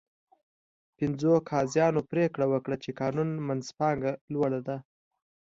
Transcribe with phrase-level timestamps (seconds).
[0.97, 4.77] پنځو قاضیانو پرېکړه وکړه چې قانون منځپانګه لوړه ده.